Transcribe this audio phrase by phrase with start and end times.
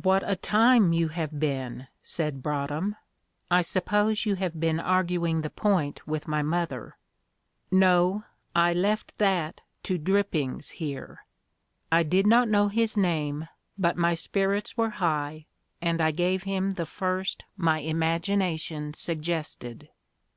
[0.00, 2.94] "What a time you have been!" said Broadhem.
[3.50, 6.96] "I suppose you have been arguing the point with my mother?"
[7.72, 8.22] "No,
[8.54, 11.24] I left that to Drippings here."
[11.90, 15.46] I did not know his name, but my spirits were high,
[15.82, 19.88] and I gave him the first my imagination suggested.